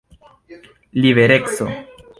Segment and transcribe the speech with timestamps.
[1.01, 1.67] libereco